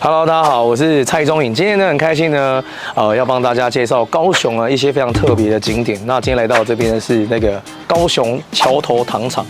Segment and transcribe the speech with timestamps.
[0.00, 1.52] Hello，大家好，我是蔡宗颖。
[1.52, 2.62] 今天呢，很开心呢，
[2.94, 5.98] 呃，要帮大家介绍高雄啊一些非常特别的景点。
[6.06, 9.44] 那今天来到这边的是那个高雄桥头糖厂。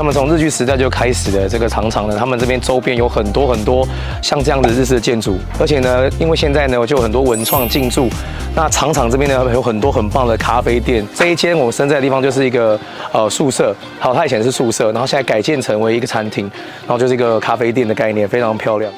[0.00, 3.86] 他们从日据时代就开始的这个糖厂呢，他们这边周边有很多很多
[4.22, 8.08] 像这样的日式的建筑，而且呢，因为现在呢就有很多文创进驻，
[8.56, 11.06] 那长长这边呢有很多很棒的咖啡店。
[11.14, 12.80] 这一间我身在的地方就是一个
[13.12, 16.50] 呃宿舍，好，它以前是宿舍，然后现在改建成为一个餐厅，
[16.86, 18.90] 然后就是一个咖啡店的概念，非常漂亮。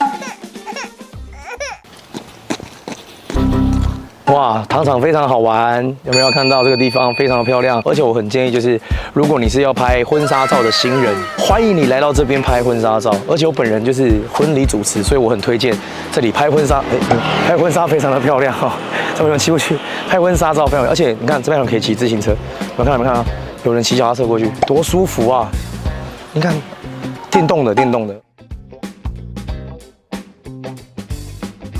[4.32, 7.82] 哇，糖厂非常好玩，有没有看到这个地方非常的漂亮？
[7.84, 8.80] 而且我很建议，就是
[9.12, 13.14] 如果你是要拍婚纱照的新人，欢迎你来到这边拍婚纱照。
[13.28, 15.76] 而且我本人就是婚礼主持，所以我很推荐
[16.10, 16.78] 这里拍婚纱。
[16.78, 18.72] 哎，拍婚纱非常的漂亮哈，
[19.14, 19.76] 这边有骑过去
[20.08, 22.36] 拍婚纱照非常，而且你看这边还可以骑自行车，有
[22.78, 23.22] 没有看到没看到？
[23.64, 25.46] 有人骑脚踏车过去，多舒服啊！
[26.32, 26.54] 你看，
[27.30, 28.18] 电动的，电动的。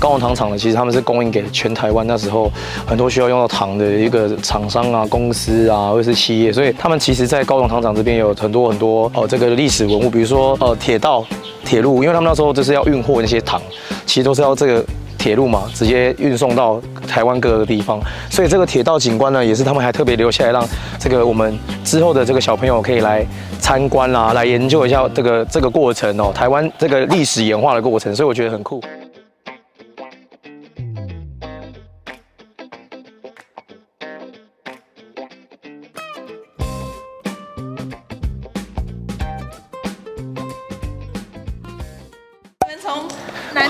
[0.03, 2.51] 高雄糖厂呢，其实他们是供应给全台湾那时候
[2.85, 11.25] 很多需要用到糖的一个厂商啊、公司啊，或者是企业，所以他们其实，在高雄糖厂这边有很多很多哦，这个历史文物，比如说呃铁道、
[11.63, 13.61] 铁路，因为他们那时候就是要运货那些糖，
[14.05, 14.83] 其实都是要这个
[15.17, 17.97] 铁路嘛，直接运送到台湾各个地方，
[18.29, 20.67] 所以这个铁道景观呢，也是他们还特别留下来，让
[20.99, 23.25] 这个我们之后的这个小朋友可以来
[23.61, 28.83] 参观啦，来研究一下这个这个过程哦，台湾这个历史演化的过程，所以我觉得很酷。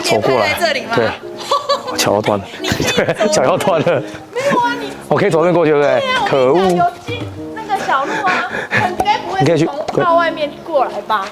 [0.03, 0.95] 走过来这里吗？
[0.95, 1.07] 对，
[1.97, 4.01] 脚要断了，对，脚要断了。
[4.33, 6.01] 没有啊，你我可以走这过去，对不对？
[6.27, 6.57] 可恶！
[6.57, 6.83] 有
[7.53, 8.49] 那个小路啊，
[8.89, 9.39] 应该不会。
[9.41, 9.69] 你可以去
[10.01, 11.27] 到外面过来吧？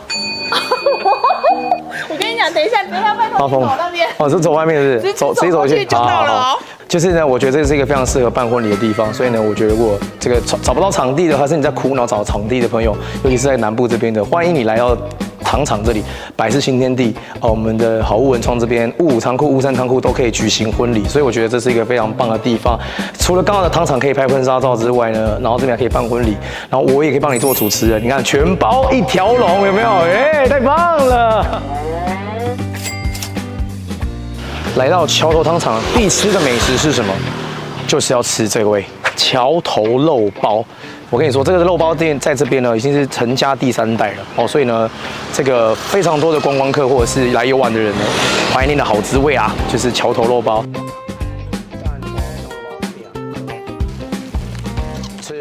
[2.09, 4.07] 我跟你讲，等一下，等一下，拜托走那边。
[4.17, 5.13] 哦，是走外面是不是？
[5.13, 6.59] 走，直接走过去就到了哦。
[6.87, 14.95] 就是呢，我觉得这是一个非常适合办婚礼的地方，所以呢，我觉得如果这个找找不到场地的话，是你在苦恼找场地的朋友，尤其是在南部这边的，欢迎你来到。
[15.51, 16.01] 糖厂这里，
[16.33, 22.79] 百事新天地哦，我们的好物文创这边，五五仓库、雾山仓库都可以举行婚礼，所以我觉得这是一个非常棒的地方。
[23.19, 26.37] 除了刚刚的糖厂可以拍婚纱照之外呢，然后这边还可以办婚礼，
[26.69, 29.89] 然后我也可以帮你做主持人，你看全包一条龙，有没有？
[29.89, 31.61] 哎，太棒了！
[34.77, 37.13] 来到桥头糖厂必吃的美食是什么？
[37.85, 38.85] 就是要吃这位
[39.17, 40.63] 桥头肉包。
[41.11, 44.89] 我跟你说，这个肉包店在这边呢，已经是陈家第三代了哦，所以呢，
[45.33, 48.05] 这个非常多的观光客或者是来游玩的人呢，
[48.53, 50.63] 怀念的好滋味啊，就是桥头肉包。
[55.21, 55.37] 吃。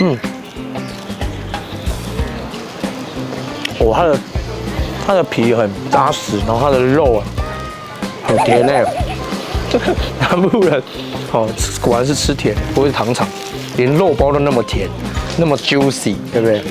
[0.00, 0.18] 嗯。
[3.78, 4.18] 哦，它的
[5.06, 7.22] 它的皮很扎实，然后它的肉啊，
[8.26, 8.84] 很甜嘞。
[10.20, 10.82] 南部人，
[11.32, 11.48] 哦，
[11.80, 13.26] 果然是吃甜，不会是糖厂，
[13.76, 14.88] 连肉包都那么甜，
[15.36, 16.62] 那么 juicy，对不对？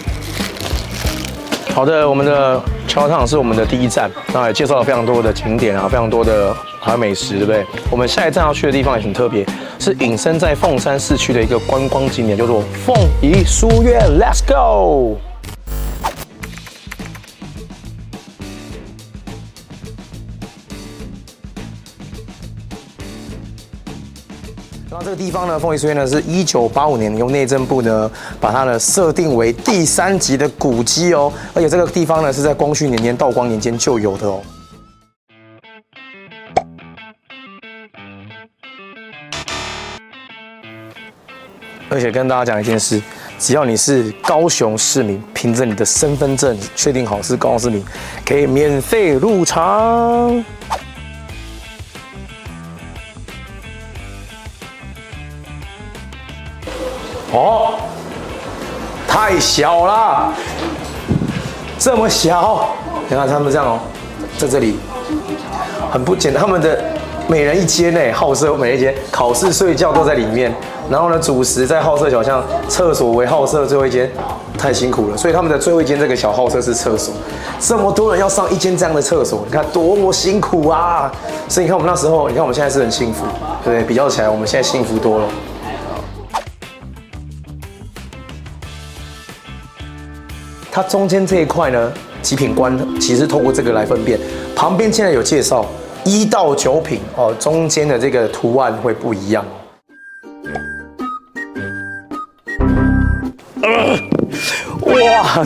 [1.74, 7.66] 好的，我们的桥头糖是我们的第一站，那也介绍了非常多的景点啊，非常多的还有美食，对不对？
[7.90, 9.44] 我们下一站要去的地方也很特别，
[9.80, 15.18] 是隐身在凤山市区的一个观光景点，叫做凤仪书院，Let's go。
[24.94, 34.40] 那这个地方呢，凤仪书院呢，是一九八五年由内政部呢把它呢设定为第三级的古迹哦，而且这个地方呢是在光绪年间、道光年间就有的哦。
[41.90, 43.02] 而且跟大家讲一件事，
[43.40, 47.84] 只要你是高雄市民，凭着你的身份证确定好是高雄市民，
[48.24, 50.46] 可以免费入场。
[57.34, 57.74] 哦，
[59.08, 60.32] 太小了，
[61.80, 62.70] 这么小，
[63.10, 63.80] 你看他们这样哦，
[64.38, 64.78] 在这里
[65.92, 66.40] 很不简单。
[66.40, 66.80] 他们的
[67.28, 70.54] 每人一间呢，好色每一间，考试睡觉都在里面。
[70.92, 74.12] 然后呢，主食在好色小巷，厕所为好色最后一间，
[74.58, 75.18] 太辛苦了。
[75.18, 77.14] 所以他们的最后一间这个小好色是厕所。
[77.60, 81.12] 这么多人要上一间这样的厕所，你看多么辛苦啊！
[81.48, 83.26] 所以你看我们那时候，你看我们现在是很幸福，
[83.64, 83.84] 对不对？
[83.88, 85.26] 比较起来，我们现在幸福多了。
[90.76, 91.94] 它中间这一块呢，
[92.24, 94.20] 极品官其实透过这个来分辨。
[94.56, 95.64] 旁边现在有介绍
[96.04, 99.46] 一到九品哦，中间的这个图案会不一样。
[104.82, 105.46] 哇，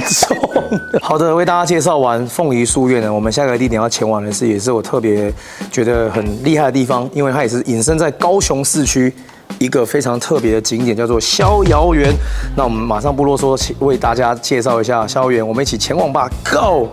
[1.02, 5.34] 好的，为大家介绍完凤仪书院呢，我们下个地点要前往的是，也是我特别
[5.70, 9.14] 觉得很厉害的地方，因为它也是隐身在高雄市区。
[9.60, 12.14] 一个非常特别的景点，叫做逍遥园。
[12.56, 16.90] 那我们马上不啰嗦，为大家介绍一下逍遥园，我们一起前往吧，Go！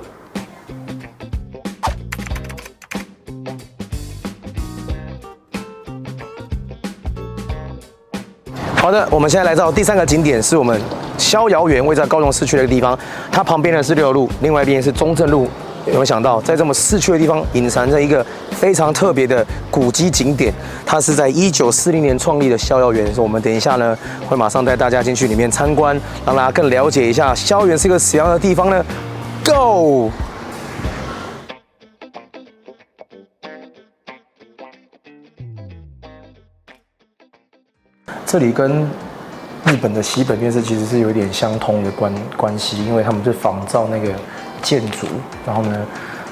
[8.77, 10.79] 好的，我们现在来到第三个景点，是我们
[11.17, 12.99] 逍遥园，位在高雄市区的一个地方。
[13.33, 15.49] 它旁边呢是六路，另外一边是中正路。
[15.87, 20.53] 有没有想到，在这么市区的地方，隐藏着一个非常特别的古迹景点？
[20.87, 23.05] 它是在一九四零年创立的逍遥园。
[23.13, 23.97] 所以我们等一下呢，
[24.27, 28.85] 会马上带大家进去里面参观，让大家更了解一下逍遥园是一个什么样的地方呢
[29.45, 30.11] ？Go！
[38.27, 38.83] 这里跟
[39.65, 44.09] 日本的西本愿寺其实是有一点相通的关关系，因为他们是仿照那个
[44.65, 45.07] 建筑，
[45.47, 45.87] 然后呢，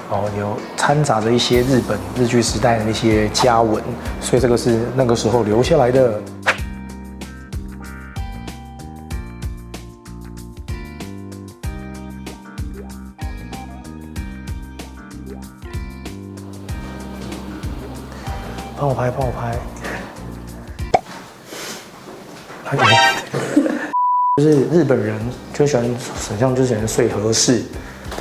[0.09, 3.81] 哦，有掺杂着一些日本日据时代的那些家纹，
[4.23, 6.19] 所以这个是那个时候留下来的。
[18.79, 19.57] 帮我拍，帮我拍。
[24.37, 25.21] 就是日本人
[25.53, 25.85] 就喜欢，
[26.29, 27.63] 很像就喜欢睡和室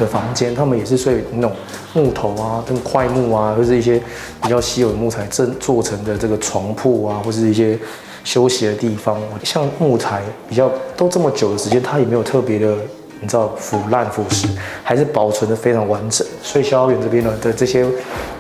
[0.02, 1.52] 的房间，他们也是睡那种
[1.94, 4.02] 木头啊、跟块木啊，或是一些
[4.42, 7.78] 比较稀有的木材正做成的这个床铺啊，或是一些
[8.24, 9.22] 休息的地方。
[9.44, 12.76] 像木材比较都这么久的时间，它也没有特别的，
[13.22, 14.48] 你知道腐烂腐蚀，
[14.84, 16.28] 还是保存的非常完整。
[16.42, 17.86] 所以逍遥园这边呢的这些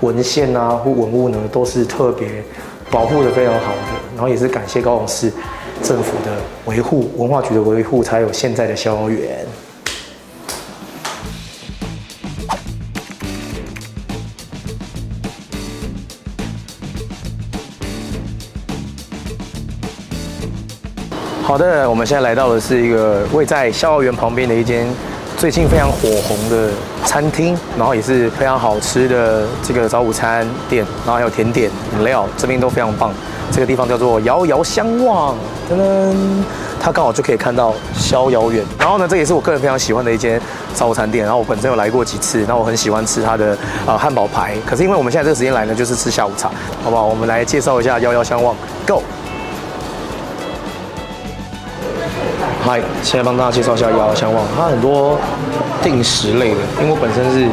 [0.01, 2.43] 文献啊或文物呢，都是特别
[2.89, 3.81] 保护的非常好的。
[4.15, 5.31] 然后也是感谢高雄市。
[5.83, 6.31] 政府的
[6.65, 9.43] 维护，文化局的维护，才有现在的逍遥园。
[21.51, 24.87] 好的，我们现在来到的是一个位在逍遥园旁边的一间
[25.37, 26.69] 最近非常火红的
[27.03, 33.13] 餐厅，然后也是非常好吃的这个早午餐店，然后还有甜点、饮料，这边都非常棒。
[33.51, 35.35] 这个地方叫做遥遥相望，
[35.69, 36.15] 噔噔，
[36.79, 38.63] 它刚好就可以看到逍遥园。
[38.79, 40.41] 然后呢，这也是我个人非常喜欢的一间
[40.73, 41.25] 早午餐店。
[41.25, 44.55] 然后我本身有来过几次，然后我很喜欢吃它的呃汉堡排。
[44.65, 46.49] 可是因为我们现在这个时间来呢，就是吃下午茶，
[46.81, 47.05] 好不好？
[47.05, 48.55] 我们来介绍一下遥遥相望
[48.87, 49.03] ，Go！
[52.63, 55.17] 嗨，现在帮大家介绍一下遥遥相望，它很多
[55.83, 57.47] 定食类的，因为我本身是。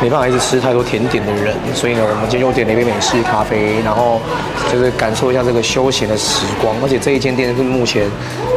[0.00, 4.20] 没办法一直吃太多甜点的人，所以呢，我们今天又点了一杯美式咖啡，然后
[4.72, 6.74] 就是感受一下这个休闲的时光。
[6.82, 8.10] 而且这一间店是目前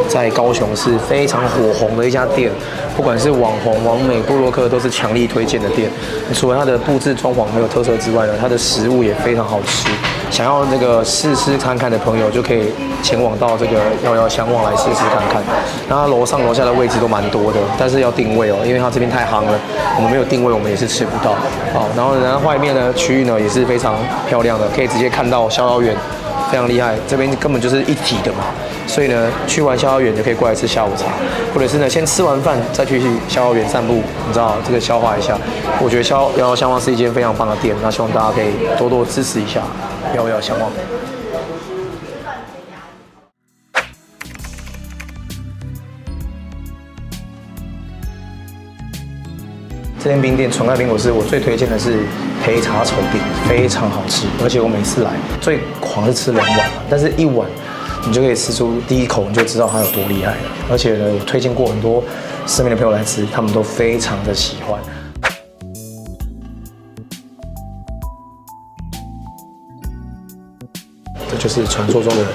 [0.10, 2.50] 在高雄是非常火红的一家店，
[2.98, 5.88] 不管是网红、网美、布洛克都是强力推荐的店。
[6.34, 9.88] 除了它的布置装潢很有特色之外呢，它的食物也非常好吃。
[10.32, 15.42] 想要那个试试看看的朋友，就可以前往到这个遥遥相望来试试看看。
[15.88, 19.60] 那它楼上楼下的位置都蛮多的，但是要定位哦，因为它这边太夯了，
[19.98, 21.32] 我们没有定位，我们也是吃不到。
[21.74, 23.96] 好，然后然后外面的区域呢也是非常
[24.28, 25.96] 漂亮的，可以直接看到逍遥园，
[26.52, 26.96] 非常厉害。
[27.08, 28.46] 这边根本就是一体的嘛，
[28.88, 31.06] 所以呢去完逍遥园就可以过来吃下午茶，
[31.54, 33.96] 或者是呢先吃完饭再去逍遥园散步，
[34.28, 35.38] 你知道这个消化一下。
[35.82, 39.62] 我觉得逍遥相望是一间非常棒的店，那希望大家可以多多支持一下。
[40.16, 40.72] 遥遥相望。
[50.00, 52.06] 这间冰店纯爱冰果是我最推荐的是
[52.46, 55.10] 黑茶丑冰，非常好吃，而且我每次来
[55.42, 57.50] 最狂是吃两碗，但是一碗
[58.08, 60.38] 你就可以吃出第一口你就知道它有多厉害了。
[60.70, 62.04] 而且呢，我推荐过很多
[62.46, 64.80] 身边的朋友来吃，他们都非常的喜欢。
[71.30, 72.26] 这就是传说中的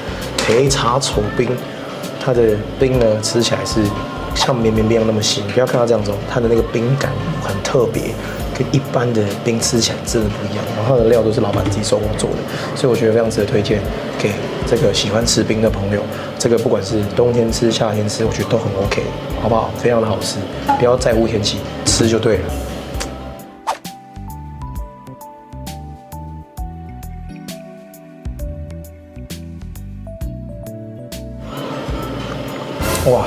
[0.46, 1.48] 黑茶丑冰，
[2.24, 3.80] 它的冰呢吃起来是
[4.34, 7.12] 像绵绵冰那么细，你不要看它这样子，它的那个冰感
[7.42, 8.12] 很特别，
[8.58, 10.64] 跟一般的冰吃起来真的不一样。
[10.76, 12.36] 然后它的料都是老板自己手工做的，
[12.76, 13.80] 所以我觉得非常值得推荐
[14.18, 14.32] 给
[14.70, 16.00] 这个喜欢吃冰的朋友。
[16.38, 19.02] 这个不管是冬天吃、夏天吃，我觉得都很 OK，
[19.42, 19.68] 好不好？
[19.76, 20.36] 非常的好吃，
[20.78, 22.44] 不要在乎天气，吃就对了。
[33.10, 33.26] 哇，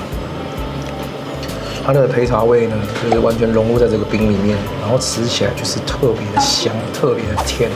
[1.85, 7.69] 它的焙茶味呢，就是完全融入在这个冰里面，然后吃起来就是特别的香，特别的甜，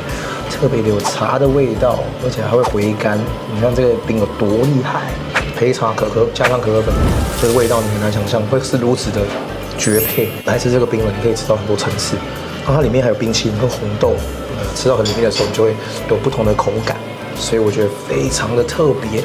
[0.50, 3.20] 特别的有茶的味道，而且还会回甘。
[3.54, 5.12] 你看这个冰有多厉害！
[5.60, 6.94] 黑茶可可加上可可粉，
[7.42, 9.22] 这个味道你很难想象会是如此的
[9.78, 10.30] 绝配。
[10.46, 12.16] 来吃这个冰了，你可以吃到很多层次，
[12.64, 14.14] 然后它里面还有冰淇淋和红豆，
[14.76, 15.76] 吃到很里面的时候，你就会
[16.10, 16.98] 有不同的口感，
[17.36, 19.24] 所以我觉得非常的特别。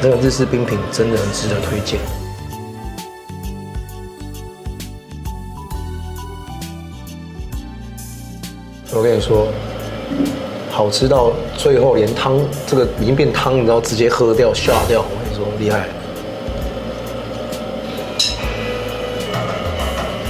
[0.00, 1.98] 这个日式冰品真的很值得推荐。
[8.92, 9.48] 我跟你说。
[10.74, 15.02] 好吃到最后连汤这个已经变汤，你知道直接喝掉下掉。
[15.02, 15.86] 我跟你说厉害。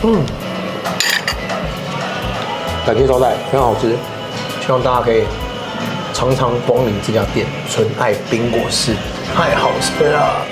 [0.02, 0.20] 嗯，
[2.84, 3.96] 感谢招待，非常好吃，
[4.60, 5.22] 希望大家可以
[6.12, 8.92] 常常光临这家店，纯爱冰果室，
[9.34, 10.46] 太好吃了。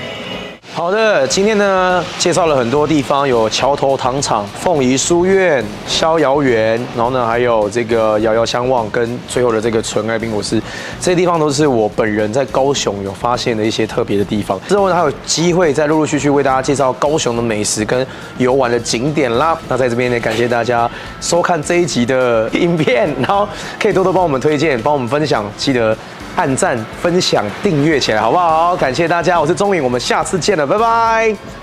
[0.75, 10.59] 好的，今天呢介绍了很多地方，有桥头糖厂、凤仪书院、逍遥园，然后呢还有这个遥遥相望跟最后的这个纯爱冰果室，
[10.99, 14.59] 这些地方都是我本人在高雄有发现的一些特别的地方。
[14.67, 18.05] 之后呢还有机会再陆陆续续为大家介绍高雄的美食跟
[18.39, 19.57] 游玩的景点啦。
[19.69, 23.47] 那在这边呢感谢大家收看这一集的影片，然后
[23.79, 25.95] 可以多多帮我们推荐，帮我们分享，记得。
[26.37, 28.75] 按赞、分享、订阅起来，好不好？
[28.77, 31.62] 感谢大家，我是钟颖，我们下次见了，拜拜。